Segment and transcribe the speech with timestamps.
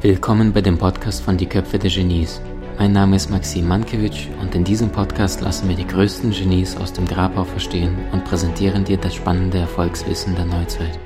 [0.00, 2.40] Willkommen bei dem Podcast von Die Köpfe der Genies.
[2.78, 6.94] Mein Name ist Maxim Mankewitsch und in diesem Podcast lassen wir die größten Genies aus
[6.94, 10.98] dem Grabau verstehen und präsentieren dir das spannende Erfolgswissen der Neuzeit.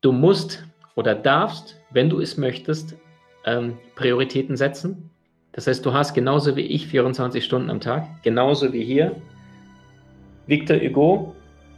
[0.00, 2.96] Du musst oder darfst, wenn du es möchtest,
[3.44, 5.11] ähm, Prioritäten setzen.
[5.52, 9.14] Das heißt, du hast genauso wie ich 24 Stunden am Tag, genauso wie hier.
[10.46, 11.36] Victor Hugo,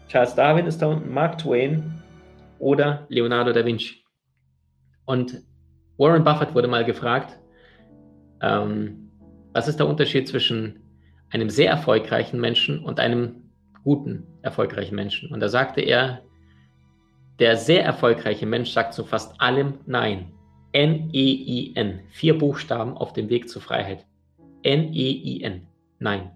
[0.09, 2.03] Charles Darwin ist da unten, Mark Twain
[2.59, 4.05] oder Leonardo da Vinci.
[5.05, 5.43] Und
[5.99, 7.39] Warren Buffett wurde mal gefragt,
[8.41, 9.11] ähm,
[9.53, 10.81] was ist der Unterschied zwischen
[11.31, 13.51] einem sehr erfolgreichen Menschen und einem
[13.83, 15.33] guten, erfolgreichen Menschen?
[15.33, 16.23] Und da sagte er,
[17.39, 20.33] der sehr erfolgreiche Mensch sagt zu fast allem Nein.
[20.75, 21.89] N-E-I-N.
[21.89, 24.05] E Vier Buchstaben auf dem Weg zur Freiheit.
[24.63, 25.53] N-E-I-N.
[25.55, 25.61] E
[26.01, 26.33] Nein.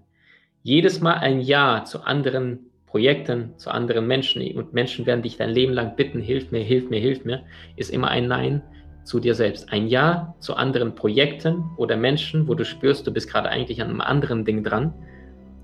[0.63, 5.49] Jedes Mal ein Ja zu anderen Projekten, zu anderen Menschen und Menschen werden dich dein
[5.49, 7.43] Leben lang bitten, hilf mir, hilf mir, hilf mir,
[7.75, 8.63] ist immer ein Nein
[9.03, 9.71] zu dir selbst.
[9.71, 13.89] Ein Ja zu anderen Projekten oder Menschen, wo du spürst, du bist gerade eigentlich an
[13.89, 14.93] einem anderen Ding dran,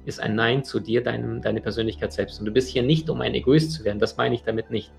[0.05, 2.39] ist ein Nein zu dir, deinem, deine Persönlichkeit selbst.
[2.39, 4.91] Und du bist hier nicht, um ein Egoist zu werden, das meine ich damit nicht.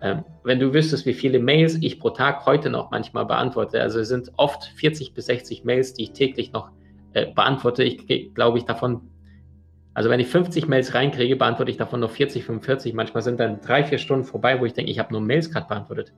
[0.00, 4.00] Ähm, wenn du wüsstest, wie viele Mails ich pro Tag heute noch manchmal beantworte, also
[4.00, 6.70] es sind oft 40 bis 60 Mails, die ich täglich noch
[7.12, 7.84] äh, beantworte.
[7.84, 9.12] Ich glaube ich davon
[9.94, 12.94] also wenn ich 50 Mails reinkriege, beantworte ich davon noch 40, 45.
[12.94, 15.68] Manchmal sind dann drei, vier Stunden vorbei, wo ich denke, ich habe nur Mails gerade
[15.68, 16.12] beantwortet.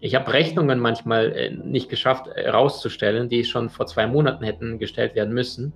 [0.00, 4.78] Ich habe Rechnungen manchmal äh, nicht geschafft äh, rauszustellen, die schon vor zwei Monaten hätten
[4.78, 5.72] gestellt werden müssen.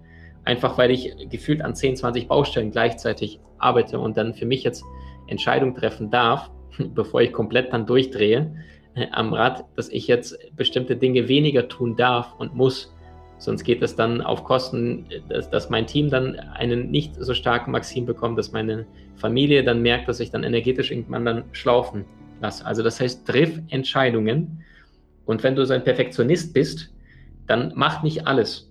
[0.48, 4.82] Einfach weil ich gefühlt an 10, 20 Baustellen gleichzeitig arbeite und dann für mich jetzt
[5.26, 8.56] Entscheidungen treffen darf, bevor ich komplett dann durchdrehe
[8.94, 12.94] äh, am Rad, dass ich jetzt bestimmte Dinge weniger tun darf und muss,
[13.36, 17.70] Sonst geht es dann auf Kosten, dass, dass, mein Team dann einen nicht so starken
[17.70, 22.06] Maxim bekommt, dass meine Familie dann merkt, dass ich dann energetisch irgendwann dann schlaufen
[22.40, 22.66] lasse.
[22.66, 24.64] Also das heißt, triff Entscheidungen.
[25.24, 26.90] Und wenn du so ein Perfektionist bist,
[27.46, 28.67] dann mach nicht alles.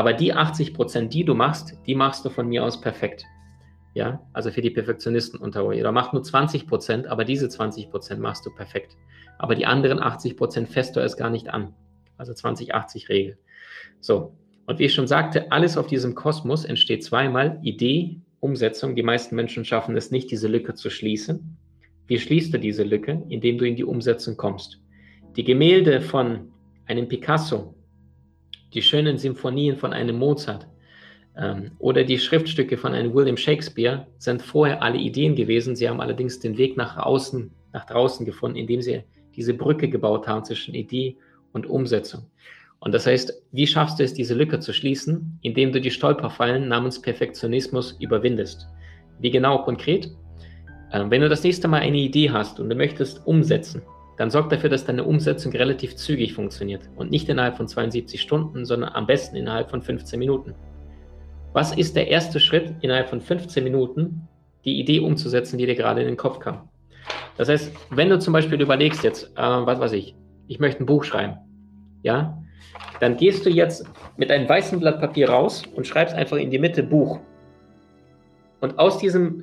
[0.00, 3.26] Aber die 80 Prozent, die du machst, die machst du von mir aus perfekt.
[3.92, 5.78] Ja, also für die Perfektionisten unter euch.
[5.78, 8.96] Oder mach nur 20 Prozent, aber diese 20 Prozent machst du perfekt.
[9.36, 11.74] Aber die anderen 80 Prozent fässt du erst gar nicht an.
[12.16, 13.36] Also 20-80-Regel.
[14.00, 14.34] So,
[14.64, 18.96] und wie ich schon sagte, alles auf diesem Kosmos entsteht zweimal Idee, Umsetzung.
[18.96, 21.58] Die meisten Menschen schaffen es nicht, diese Lücke zu schließen.
[22.06, 23.22] Wie schließt du diese Lücke?
[23.28, 24.80] Indem du in die Umsetzung kommst.
[25.36, 26.50] Die Gemälde von
[26.86, 27.74] einem Picasso,
[28.74, 30.66] die schönen Symphonien von einem Mozart
[31.36, 35.76] ähm, oder die Schriftstücke von einem William Shakespeare sind vorher alle Ideen gewesen.
[35.76, 39.02] Sie haben allerdings den Weg nach außen, nach draußen gefunden, indem sie
[39.36, 41.16] diese Brücke gebaut haben zwischen Idee
[41.52, 42.22] und Umsetzung.
[42.80, 46.66] Und das heißt, wie schaffst du es, diese Lücke zu schließen, indem du die Stolperfallen
[46.66, 48.68] namens Perfektionismus überwindest?
[49.18, 50.10] Wie genau konkret?
[50.92, 53.82] Ähm, wenn du das nächste Mal eine Idee hast und du möchtest umsetzen,
[54.20, 58.66] dann sorg dafür, dass deine Umsetzung relativ zügig funktioniert und nicht innerhalb von 72 Stunden,
[58.66, 60.54] sondern am besten innerhalb von 15 Minuten.
[61.54, 64.28] Was ist der erste Schritt innerhalb von 15 Minuten,
[64.66, 66.68] die Idee umzusetzen, die dir gerade in den Kopf kam?
[67.38, 70.14] Das heißt, wenn du zum Beispiel überlegst jetzt, äh, was weiß ich,
[70.48, 71.38] ich möchte ein Buch schreiben,
[72.02, 72.42] ja,
[73.00, 73.88] dann gehst du jetzt
[74.18, 77.20] mit einem weißen Blatt Papier raus und schreibst einfach in die Mitte Buch.
[78.60, 79.42] Und aus diesem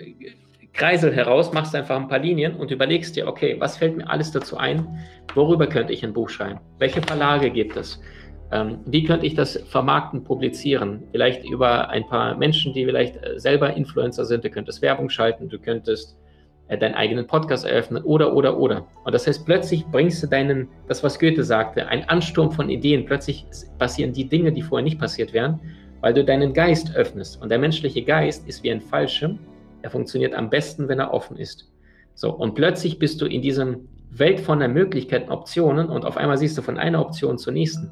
[0.77, 4.31] Kreisel heraus machst einfach ein paar Linien und überlegst dir, okay, was fällt mir alles
[4.31, 4.87] dazu ein?
[5.33, 6.59] Worüber könnte ich ein Buch schreiben?
[6.77, 7.99] Welche Verlage gibt es?
[8.51, 11.03] Ähm, wie könnte ich das vermarkten, publizieren?
[11.11, 14.43] Vielleicht über ein paar Menschen, die vielleicht äh, selber Influencer sind.
[14.43, 16.15] Du könntest Werbung schalten, du könntest
[16.67, 18.85] äh, deinen eigenen Podcast eröffnen oder, oder, oder.
[19.03, 23.03] Und das heißt, plötzlich bringst du deinen, das was Goethe sagte, ein Ansturm von Ideen.
[23.03, 23.45] Plötzlich
[23.79, 25.59] passieren die Dinge, die vorher nicht passiert wären,
[26.01, 27.41] weil du deinen Geist öffnest.
[27.41, 29.39] Und der menschliche Geist ist wie ein Fallschirm.
[29.81, 31.71] Er funktioniert am besten, wenn er offen ist.
[32.15, 36.37] So, und plötzlich bist du in diesem Welt von der Möglichkeiten, Optionen und auf einmal
[36.37, 37.91] siehst du von einer Option zur nächsten.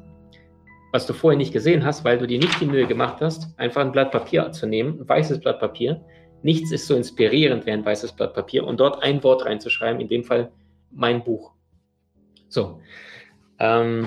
[0.92, 3.82] Was du vorher nicht gesehen hast, weil du dir nicht die Mühe gemacht hast, einfach
[3.82, 6.00] ein Blatt Papier zu nehmen, ein weißes Blatt Papier,
[6.46, 10.06] Nichts ist so inspirierend wie ein weißes Blatt Papier und dort ein Wort reinzuschreiben, in
[10.06, 10.52] dem Fall
[10.92, 11.52] mein Buch.
[12.48, 12.80] So.
[13.58, 14.06] Ähm,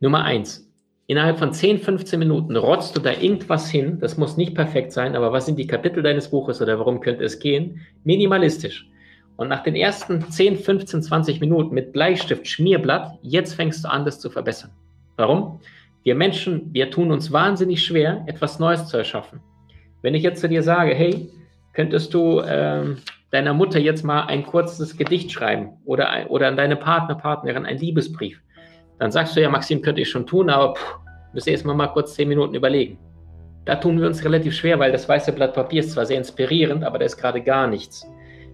[0.00, 0.65] Nummer eins.
[1.08, 3.98] Innerhalb von 10, 15 Minuten rotzt du da irgendwas hin.
[4.00, 7.24] Das muss nicht perfekt sein, aber was sind die Kapitel deines Buches oder warum könnte
[7.24, 7.80] es gehen?
[8.02, 8.88] Minimalistisch.
[9.36, 14.04] Und nach den ersten 10, 15, 20 Minuten mit Bleistift, Schmierblatt, jetzt fängst du an,
[14.04, 14.70] das zu verbessern.
[15.16, 15.60] Warum?
[16.02, 19.40] Wir Menschen, wir tun uns wahnsinnig schwer, etwas Neues zu erschaffen.
[20.02, 21.28] Wenn ich jetzt zu dir sage, hey,
[21.72, 22.98] könntest du ähm,
[23.30, 27.78] deiner Mutter jetzt mal ein kurzes Gedicht schreiben oder, oder an deine Partner, Partnerin ein
[27.78, 28.40] Liebesbrief,
[28.98, 30.98] dann sagst du ja, Maxim, könnte ich schon tun, aber pff,
[31.32, 32.98] müsst ihr erstmal mal kurz zehn Minuten überlegen.
[33.64, 36.84] Da tun wir uns relativ schwer, weil das weiße Blatt Papier ist zwar sehr inspirierend,
[36.84, 38.06] aber da ist gerade gar nichts.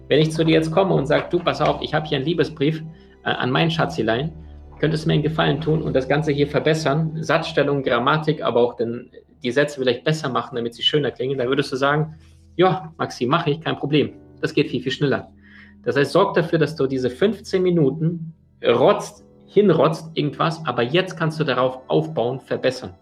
[0.09, 2.25] Wenn ich zu dir jetzt komme und sage, du, pass auf, ich habe hier einen
[2.25, 2.81] Liebesbrief
[3.23, 4.33] äh, an mein Schatzilein,
[4.79, 8.75] könntest du mir einen Gefallen tun und das Ganze hier verbessern, Satzstellung, Grammatik, aber auch
[8.75, 9.11] den,
[9.43, 12.15] die Sätze vielleicht besser machen, damit sie schöner klingen, dann würdest du sagen,
[12.55, 14.13] ja, Maxi, mache ich, kein Problem.
[14.41, 15.31] Das geht viel, viel schneller.
[15.83, 18.33] Das heißt, sorg dafür, dass du diese 15 Minuten
[18.65, 22.95] rotzt, hinrotzt irgendwas, aber jetzt kannst du darauf aufbauen, verbessern.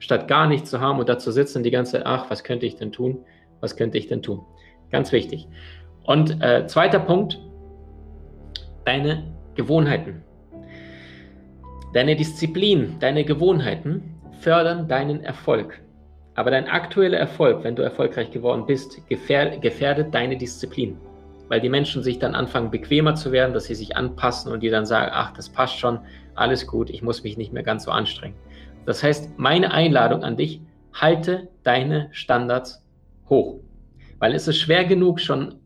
[0.00, 2.66] Statt gar nichts zu haben und da zu sitzen die ganze Zeit, ach, was könnte
[2.66, 3.24] ich denn tun?
[3.60, 4.42] Was könnte ich denn tun?
[4.90, 5.46] Ganz wichtig.
[6.04, 7.40] Und äh, zweiter Punkt,
[8.84, 10.22] deine Gewohnheiten.
[11.94, 15.80] Deine Disziplin, deine Gewohnheiten fördern deinen Erfolg.
[16.34, 20.96] Aber dein aktueller Erfolg, wenn du erfolgreich geworden bist, gefährdet deine Disziplin.
[21.48, 24.70] Weil die Menschen sich dann anfangen, bequemer zu werden, dass sie sich anpassen und die
[24.70, 26.00] dann sagen, ach, das passt schon,
[26.34, 28.36] alles gut, ich muss mich nicht mehr ganz so anstrengen.
[28.86, 30.60] Das heißt, meine Einladung an dich,
[30.92, 32.84] halte deine Standards
[33.28, 33.60] hoch.
[34.18, 35.56] Weil es ist schwer genug, schon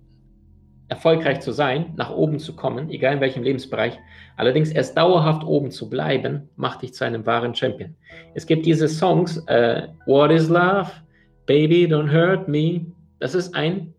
[0.88, 3.99] erfolgreich zu sein, nach oben zu kommen, egal in welchem Lebensbereich.
[4.37, 7.94] Allerdings erst dauerhaft oben zu bleiben, macht dich zu einem wahren Champion.
[8.35, 10.90] Es gibt diese Songs, äh, What is Love?
[11.46, 12.87] Baby, don't hurt me.
[13.20, 13.94] Das ist ein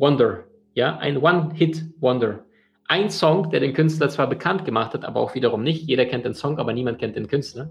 [0.00, 2.44] One-Time-Wonder, ja, ein One-Hit-Wonder.
[2.88, 5.86] Ein Song, der den Künstler zwar bekannt gemacht hat, aber auch wiederum nicht.
[5.86, 7.70] Jeder kennt den Song, aber niemand kennt den Künstler.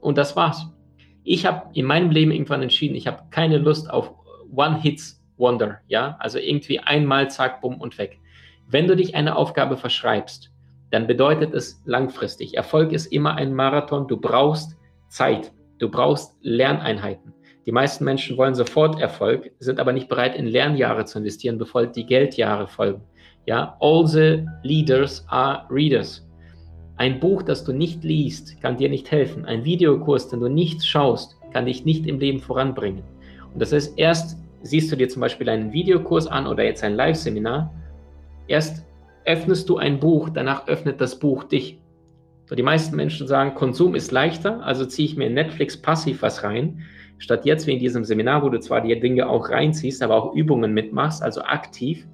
[0.00, 0.66] Und das war's.
[1.22, 4.12] Ich habe in meinem Leben irgendwann entschieden, ich habe keine Lust auf
[4.52, 8.18] One-Hits Wonder, ja, also irgendwie einmal, zack, bumm und weg.
[8.66, 10.50] Wenn du dich eine Aufgabe verschreibst,
[10.90, 12.56] dann bedeutet es langfristig.
[12.56, 14.08] Erfolg ist immer ein Marathon.
[14.08, 14.76] Du brauchst
[15.08, 15.52] Zeit.
[15.78, 17.32] Du brauchst Lerneinheiten.
[17.68, 21.84] Die meisten Menschen wollen sofort Erfolg, sind aber nicht bereit, in Lernjahre zu investieren, bevor
[21.84, 23.02] die Geldjahre folgen.
[23.44, 26.26] Ja, all the leaders are readers.
[26.96, 29.44] Ein Buch, das du nicht liest, kann dir nicht helfen.
[29.44, 33.02] Ein Videokurs, den du nicht schaust, kann dich nicht im Leben voranbringen.
[33.52, 36.94] Und das ist erst siehst du dir zum Beispiel einen Videokurs an oder jetzt ein
[36.94, 37.70] Live-Seminar,
[38.46, 38.82] erst
[39.26, 41.78] öffnest du ein Buch, danach öffnet das Buch dich.
[42.48, 46.22] So, die meisten Menschen sagen, Konsum ist leichter, also ziehe ich mir in Netflix passiv
[46.22, 46.82] was rein,
[47.18, 50.34] statt jetzt wie in diesem Seminar, wo du zwar die Dinge auch reinziehst, aber auch
[50.34, 52.06] Übungen mitmachst, also aktiv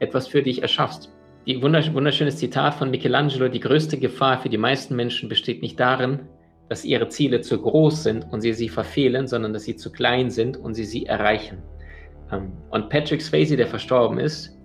[0.00, 1.12] etwas für dich erschaffst.
[1.46, 6.20] Die wunderschönes Zitat von Michelangelo, die größte Gefahr für die meisten Menschen besteht nicht darin,
[6.70, 10.30] dass ihre Ziele zu groß sind und sie sie verfehlen, sondern dass sie zu klein
[10.30, 11.58] sind und sie sie erreichen.
[12.32, 14.56] Ähm, und Patrick Swayze, der verstorben ist,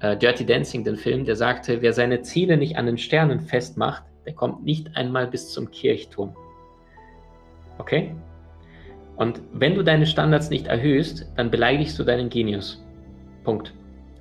[0.00, 4.04] äh, Dirty Dancing, den Film, der sagte, wer seine Ziele nicht an den Sternen festmacht,
[4.26, 6.34] der kommt nicht einmal bis zum Kirchturm.
[7.78, 8.14] Okay?
[9.16, 12.82] Und wenn du deine Standards nicht erhöhst, dann beleidigst du deinen Genius.
[13.44, 13.72] Punkt.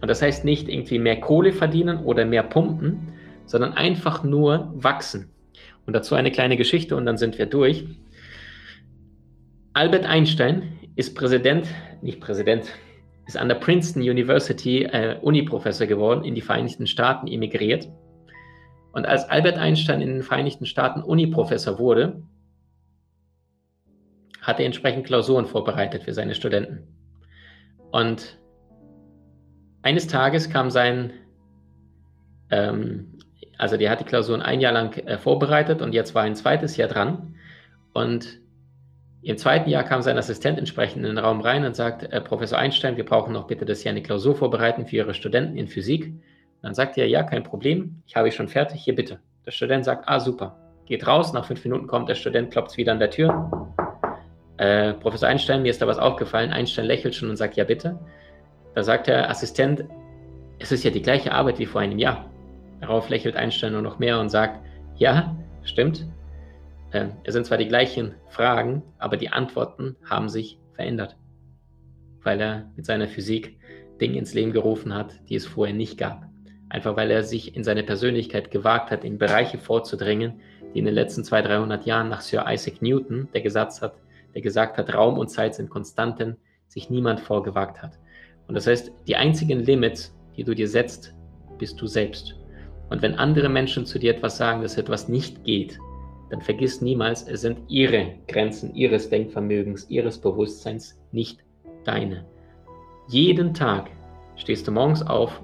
[0.02, 3.14] Und das heißt nicht irgendwie mehr Kohle verdienen oder mehr pumpen,
[3.46, 5.32] sondern einfach nur wachsen.
[5.86, 7.86] Und dazu eine kleine Geschichte und dann sind wir durch.
[9.74, 11.68] Albert Einstein ist Präsident,
[12.02, 12.66] nicht Präsident,
[13.26, 17.88] ist an der Princeton University äh, Uni-Professor geworden, in die Vereinigten Staaten emigriert.
[18.94, 22.22] Und als Albert Einstein in den Vereinigten Staaten Uni-Professor wurde,
[24.40, 26.88] hat er entsprechend Klausuren vorbereitet für seine Studenten.
[27.92, 28.38] Und
[29.82, 31.12] eines Tages kam sein,
[32.52, 33.18] ähm,
[33.58, 36.78] also der hat die Klausuren ein Jahr lang äh, vorbereitet und jetzt war ein zweites
[36.78, 37.36] Jahr dran.
[37.94, 38.42] Und
[39.24, 42.60] im zweiten Jahr kam sein Assistent entsprechend in den Raum rein und sagt, äh, Professor
[42.60, 46.14] Einstein, wir brauchen noch bitte, dass Sie eine Klausur vorbereiten für Ihre Studenten in Physik.
[46.64, 49.20] Dann sagt er, ja, kein Problem, ich habe schon fertig, hier bitte.
[49.46, 50.58] Der Student sagt, ah, super.
[50.86, 53.78] Geht raus, nach fünf Minuten kommt der Student, klopft wieder an der Tür.
[54.58, 56.52] Äh, Professor Einstein, mir ist da was aufgefallen.
[56.52, 58.00] Einstein lächelt schon und sagt, ja, bitte.
[58.76, 59.84] Da sagt der Assistent,
[60.60, 62.30] es ist ja die gleiche Arbeit wie vor einem Jahr.
[62.80, 64.66] Darauf lächelt Einstein nur noch mehr und sagt,
[64.96, 66.08] ja, stimmt,
[66.92, 71.18] äh, es sind zwar die gleichen Fragen, aber die Antworten haben sich verändert,
[72.22, 73.60] weil er mit seiner Physik
[74.00, 76.33] Dinge ins Leben gerufen hat, die es vorher nicht gab.
[76.70, 80.42] Einfach weil er sich in seine Persönlichkeit gewagt hat, in Bereiche vorzudringen,
[80.74, 83.96] die in den letzten 200, 300 Jahren nach Sir Isaac Newton, der gesagt hat,
[84.34, 88.00] der gesagt hat, Raum und Zeit sind Konstanten, sich niemand vorgewagt hat.
[88.48, 91.14] Und das heißt, die einzigen Limits, die du dir setzt,
[91.60, 92.36] bist du selbst.
[92.90, 95.78] Und wenn andere Menschen zu dir etwas sagen, dass etwas nicht geht,
[96.30, 101.44] dann vergiss niemals, es sind ihre Grenzen, ihres Denkvermögens, ihres Bewusstseins, nicht
[101.84, 102.26] deine.
[103.08, 103.92] Jeden Tag
[104.36, 105.42] stehst du morgens auf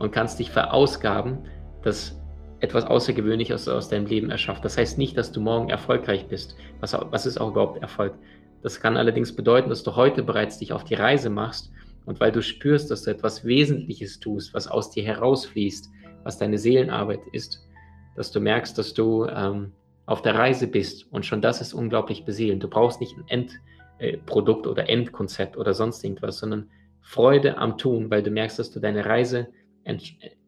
[0.00, 1.38] und kannst dich verausgaben,
[1.82, 2.18] dass
[2.58, 4.64] etwas Außergewöhnliches aus deinem Leben erschafft.
[4.64, 6.56] Das heißt nicht, dass du morgen erfolgreich bist.
[6.80, 8.14] Was, was ist auch überhaupt Erfolg?
[8.62, 11.70] Das kann allerdings bedeuten, dass du heute bereits dich auf die Reise machst
[12.06, 15.90] und weil du spürst, dass du etwas Wesentliches tust, was aus dir herausfließt,
[16.24, 17.66] was deine Seelenarbeit ist,
[18.16, 19.72] dass du merkst, dass du ähm,
[20.06, 22.62] auf der Reise bist und schon das ist unglaublich beseelend.
[22.62, 23.48] Du brauchst nicht ein
[23.98, 26.68] Endprodukt oder Endkonzept oder sonst irgendwas, sondern
[27.00, 29.48] Freude am Tun, weil du merkst, dass du deine Reise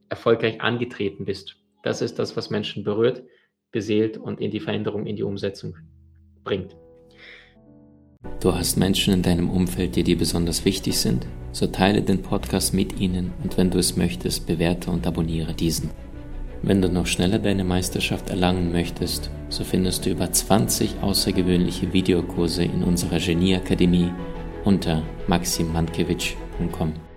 [0.08, 1.56] erfolgreich angetreten bist.
[1.82, 3.22] Das ist das, was Menschen berührt,
[3.72, 5.76] beseelt und in die Veränderung, in die Umsetzung
[6.44, 6.76] bringt.
[8.40, 11.26] Du hast Menschen in deinem Umfeld, die dir besonders wichtig sind?
[11.52, 15.90] So teile den Podcast mit ihnen und wenn du es möchtest, bewerte und abonniere diesen.
[16.62, 22.62] Wenn du noch schneller deine Meisterschaft erlangen möchtest, so findest du über 20 außergewöhnliche Videokurse
[22.62, 24.12] in unserer Genieakademie
[24.64, 27.12] unter maximmankiewicz.com.